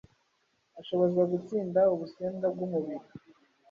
ashobozwa 0.79 1.21
gutsinda 1.31 1.81
ubusembwa 1.93 2.47
bw’umubiri 2.53 3.05